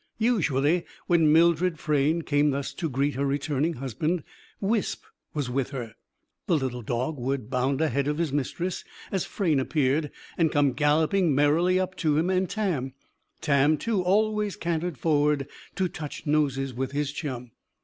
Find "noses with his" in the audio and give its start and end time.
16.25-17.11